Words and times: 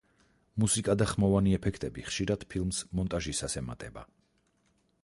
მუსიკა 0.61 0.95
და 1.01 1.07
ხმოვანი 1.11 1.53
ეფექტები 1.57 2.07
ხშირად 2.09 2.47
ფილმს 2.55 2.81
მონტაჟისას 3.01 3.61
ემატება. 3.65 4.09